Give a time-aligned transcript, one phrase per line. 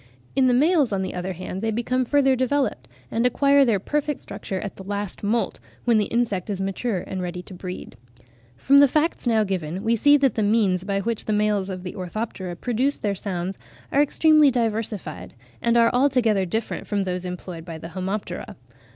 [0.35, 4.19] In the males, on the other hand, they become further developed, and acquire their perfect
[4.19, 7.95] structure at the last moult, when the insect is mature and ready to breed.
[8.57, 11.83] From the facts now given, we see that the means by which the males of
[11.83, 13.59] the Orthoptera produce their sounds
[13.91, 18.55] are extremely diversified, and are altogether different from those employed by the Homoptera.